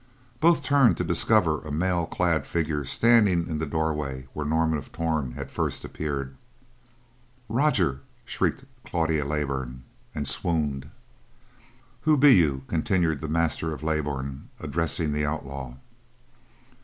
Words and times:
Both 0.39 0.63
turned 0.63 0.97
to 0.97 1.03
discover 1.03 1.61
a 1.61 1.71
mail 1.71 2.07
clad 2.07 2.47
figure 2.47 2.85
standing 2.85 3.45
in 3.47 3.59
the 3.59 3.67
doorway 3.67 4.25
where 4.33 4.47
Norman 4.47 4.79
of 4.79 4.91
Torn 4.91 5.33
had 5.33 5.51
first 5.51 5.85
appeared. 5.85 6.35
"Roger!" 7.47 8.01
shrieked 8.25 8.65
Claudia 8.83 9.25
Leybourn, 9.25 9.83
and 10.15 10.27
swooned. 10.27 10.89
"Who 12.01 12.17
be 12.17 12.31
you?" 12.35 12.63
continued 12.67 13.21
the 13.21 13.29
master 13.29 13.71
of 13.75 13.83
Leybourn 13.83 14.49
addressing 14.59 15.13
the 15.13 15.23
outlaw. 15.27 15.75